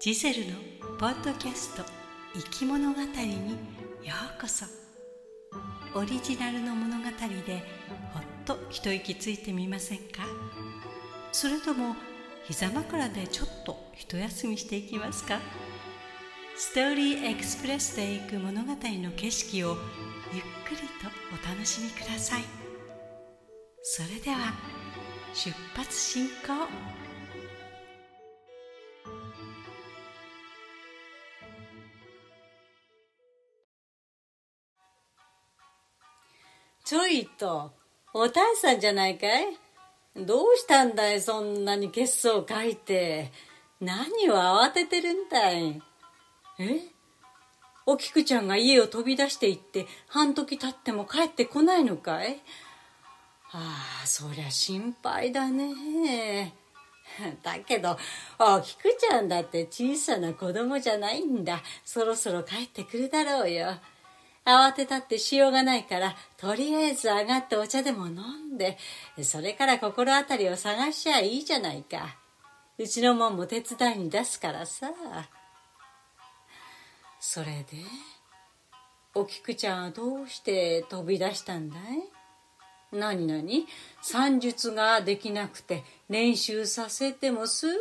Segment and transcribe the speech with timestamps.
[0.00, 0.52] ジゼルの
[0.96, 1.82] ポッドキャスト
[2.32, 3.50] 「生き物語」に
[4.06, 4.64] ようこそ。
[5.92, 7.64] オリジナルの物語で
[8.12, 10.22] ほっと一息ついてみませんか？
[11.32, 11.96] それとも
[12.44, 15.40] 膝枕でちょっと一休みしていきますか？
[16.56, 19.76] ストーリーエクスプレスで行く物語の景色を
[20.32, 22.44] ゆっくりとお楽しみください。
[23.82, 24.54] それでは
[25.34, 27.07] 出発進行。
[36.88, 37.70] ちょいと、
[38.14, 39.58] おたいさんじゃないかい？
[40.24, 43.30] どうしたんだいそんなに血相書いて？
[43.78, 45.82] 何を慌ててるんだい？
[46.58, 46.80] え？
[47.84, 52.40] お菊ちゃんが家を飛び出して行って半時経っても帰ってこないのかい？
[53.52, 56.54] ああ、そりゃ心配だね。
[57.44, 57.98] だけど、
[58.38, 61.62] お菊ちゃんだって小さな子供じゃないんだ。
[61.84, 63.74] そろそろ帰ってくるだろうよ。
[64.48, 68.14] 慌てたってしようがないから、とりあえず上がってお茶でも飲
[68.54, 68.78] んで、
[69.22, 72.16] それから心当たりを探しゃいいじゃないか。
[72.78, 74.90] うちのもんも手伝いに出すからさ。
[77.20, 77.84] それで、
[79.14, 81.80] お菊ちゃんはどうして飛び出したんだい？
[82.92, 83.66] 何何？
[84.00, 87.74] 算術ができなくて練習させてもすぐ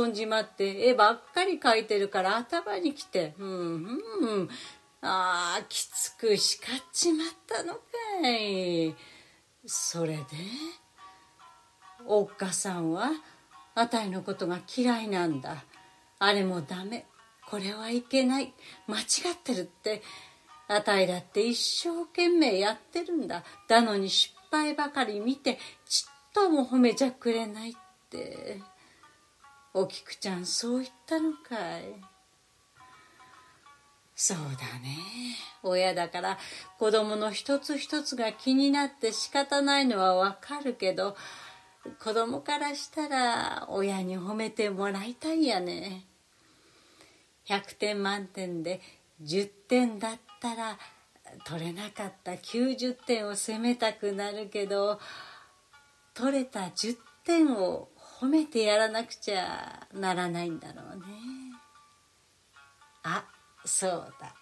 [0.00, 4.48] 遊んじまって絵ばっかり描いてるから頭にきて、うんうん、
[5.00, 7.80] ああ、きつく叱っちまったのか
[8.28, 8.94] い。
[9.66, 10.22] それで、
[12.06, 13.10] おっかさんは、
[13.74, 15.64] あたいのことが嫌いなんだ。
[16.20, 17.06] あれもダメ。
[17.50, 18.54] これはいけない。
[18.86, 19.02] 間違
[19.34, 20.00] ってるって。
[20.68, 23.42] あたいだって一生懸命やってるんだ。
[23.68, 27.74] だのに失敗ばかり見て、ちっとも褒めちゃくれないっ
[28.10, 28.62] て。
[29.74, 32.11] お菊ちゃんそう言ったのかい。
[34.24, 34.96] そうだね。
[35.64, 36.38] 親だから
[36.78, 41.16] 子供の一つ一つが気になって仕方ないのはわかるけど、
[41.98, 46.04] 子供からしたら親に褒めてもらいたいやね。
[47.48, 48.80] 100点満点で
[49.24, 50.78] 10点だったら
[51.44, 55.00] 取れなかった90点を責めたくなるけど、
[56.14, 57.88] 取れた10点を
[58.20, 61.02] 褒めてやらなくちゃならないんだろうね。
[63.02, 63.24] あ、
[63.64, 64.34] そうだ。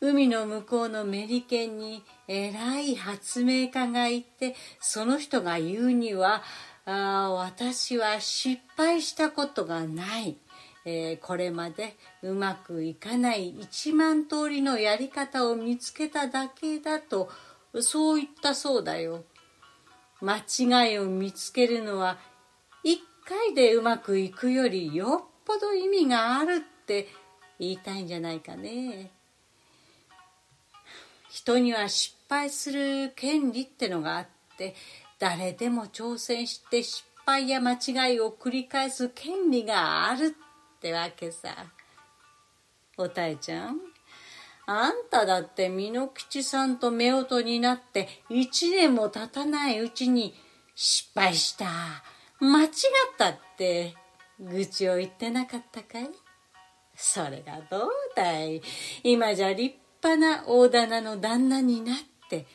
[0.00, 6.42] 海の向こうのメリケンに偉い発明家がいて、その人が言うには、
[6.84, 10.36] あ私は失敗したことがない。
[10.84, 17.30] えー、これまでうまくいかない一万通りのやり方を見つけただけだと、
[17.80, 19.24] そう言ったそうだよ。
[20.20, 22.18] 間違いを見つけるのは
[22.84, 27.08] 一回でうまくいくよりよっぽど意味があるって
[27.62, 29.12] 言いたいんじゃないかね。
[31.30, 34.26] 人には失敗する権利ってのがあっ
[34.58, 34.74] て
[35.20, 41.54] 誰でも挑戦して失敗や間違いを繰り返す権利があるってわけさ。
[42.98, 43.78] おたえちゃん
[44.66, 50.34] あんただって美濃吉さんと夫婦になって一年も経たないうちに
[50.74, 51.66] 失敗した
[52.40, 52.70] 間違っ
[53.16, 53.94] たって
[54.40, 56.10] 愚痴を言ってなかったかい？
[56.94, 58.62] それがどうだい？
[59.02, 61.96] 今じゃ立派な大棚の旦那になっ
[62.28, 62.46] て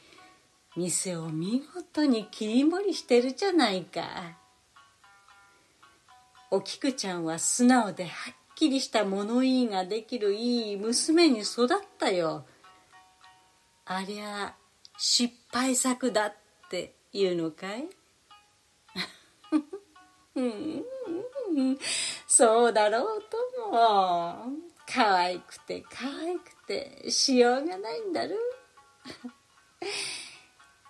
[0.75, 4.37] 店を見事に切り盛りしてるじゃないか。
[6.49, 12.45] お菊ちゃんは素直ではっきりした物言いができるいい娘に育ったよ。
[13.85, 14.55] ありゃ
[14.97, 16.35] 失敗作だっ
[16.69, 17.87] て言うのかい？
[20.35, 20.83] うん。
[22.27, 24.51] そうだろうとも。
[24.89, 28.35] 可愛くて可愛くてしようがないんだろ。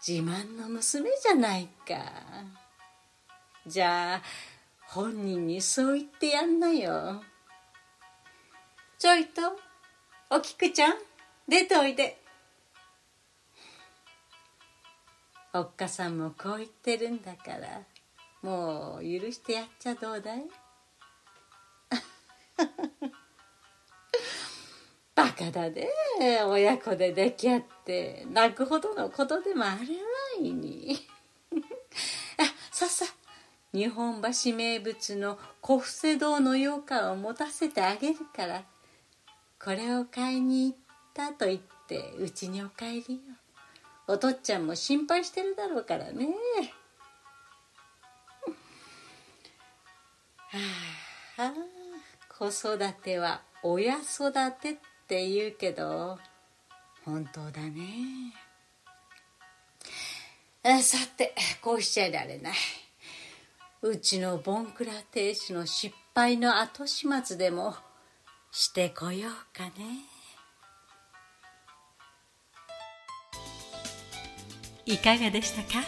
[0.08, 1.96] 自慢の娘じゃないか。
[3.66, 4.22] じゃあ、
[4.86, 7.22] 本人にそう言ってやんなよ。
[8.98, 9.42] ちょいと、
[10.30, 10.94] お菊ちゃん、
[11.48, 12.22] 出ておいで。
[15.54, 17.82] おっかさんもこう言ってるんだから。
[18.48, 20.48] もう許してやっちゃどうだい？
[25.14, 25.90] バカだね
[26.46, 28.26] 親子で出来合って。
[28.32, 29.84] 泣くほどのことでもあれは
[30.40, 30.98] いに
[32.40, 33.06] あさっさ
[33.74, 38.64] 日本橋名物の小布施堂の羊羹を持たせてあげるから。
[39.62, 40.78] これを買いに行っ
[41.14, 43.22] たと言ってうちにお帰りよ。
[44.08, 46.30] お父っちゃんも心配してるだろうからね。
[51.38, 51.54] あ、
[52.38, 54.76] 子育ては親育てっ
[55.08, 56.18] て言うけど
[57.04, 58.34] 本当だね。
[60.82, 62.54] さてこうしちゃいられない。
[63.82, 67.76] うちのボンクラ亭主の失敗の後始末でも
[68.52, 69.72] してこようかね。
[74.86, 75.86] いかがでしたか？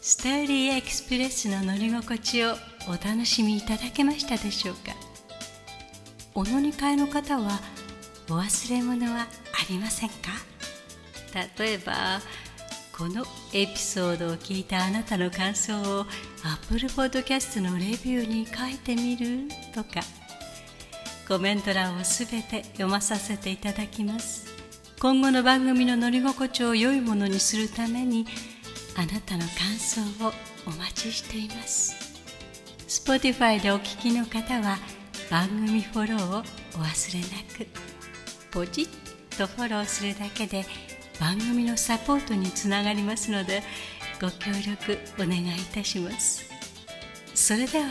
[0.00, 2.54] スターリーエクスプレスの乗り心地を
[2.88, 4.92] お楽しみいただけましたでしょうか？
[6.34, 7.60] お乗り換えの方は
[8.30, 9.26] お忘れ物はあ
[9.68, 10.14] りませんか？
[11.58, 12.20] 例えば
[12.96, 16.06] このエピソードを聞いたあなたの感想を
[16.44, 20.00] Apple Podcast のレビューに書いてみるとか。
[21.28, 24.46] コメント欄をすべて読まさせていただきます。
[24.98, 28.26] 今後の番組の乗り心地を良いものにするために
[28.98, 30.32] あなたの感想を
[30.66, 31.94] お待ちしています。
[32.88, 34.76] Spotify でお聞きの方は
[35.30, 36.42] 番組フォローをお
[36.82, 37.68] 忘れなく。
[38.50, 40.64] ポチッとフォローするだけで
[41.20, 43.62] 番組のサポートにつながりますので
[44.20, 46.50] ご協力お願いいたします。
[47.36, 47.86] それでは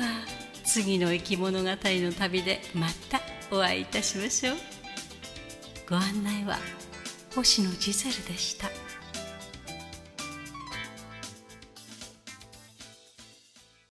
[0.65, 4.57] 次の生き物語の旅でまたお会いいたしましょう。
[5.89, 6.59] ご案内は
[7.33, 8.67] 星野ジゼルでした。